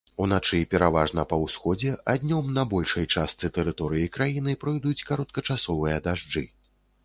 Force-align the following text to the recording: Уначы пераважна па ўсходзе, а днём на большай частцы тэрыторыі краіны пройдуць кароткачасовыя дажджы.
Уначы 0.23 0.59
пераважна 0.69 1.25
па 1.33 1.37
ўсходзе, 1.43 1.91
а 2.13 2.15
днём 2.23 2.49
на 2.57 2.63
большай 2.73 3.05
частцы 3.19 3.53
тэрыторыі 3.61 4.11
краіны 4.19 4.59
пройдуць 4.67 4.99
кароткачасовыя 5.11 6.05
дажджы. 6.09 6.47